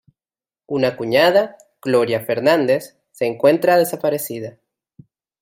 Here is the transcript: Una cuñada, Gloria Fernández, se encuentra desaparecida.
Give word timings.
Una 0.65 0.97
cuñada, 0.97 1.57
Gloria 1.79 2.21
Fernández, 2.21 2.97
se 3.11 3.27
encuentra 3.27 3.77
desaparecida. 3.77 4.57